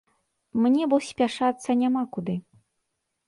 Мне 0.63 0.85
бо 0.93 0.97
спяшацца 1.09 1.69
няма 1.81 2.01
куды. 2.17 2.35